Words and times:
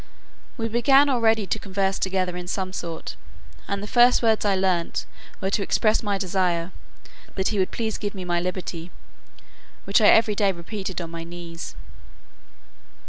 We 0.57 0.67
began 0.67 1.09
already 1.09 1.45
to 1.45 1.59
converse 1.59 1.99
together 1.99 2.35
in 2.35 2.47
some 2.47 2.73
sort; 2.73 3.15
and 3.67 3.83
the 3.83 3.87
first 3.87 4.23
words 4.23 4.43
I 4.43 4.55
learnt, 4.55 5.05
were 5.41 5.51
to 5.51 5.61
express 5.61 6.01
my 6.01 6.17
desire 6.17 6.71
"that 7.35 7.49
he 7.49 7.59
would 7.59 7.69
please 7.69 7.99
give 7.99 8.15
me 8.15 8.25
my 8.25 8.39
liberty;" 8.39 8.89
which 9.83 10.01
I 10.01 10.07
every 10.07 10.33
day 10.33 10.51
repeated 10.51 10.99
on 11.01 11.11
my 11.11 11.23
knees. 11.23 11.75